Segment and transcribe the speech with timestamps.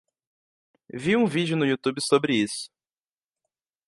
[0.91, 2.71] Vi um vídeo no YouTube sobre isso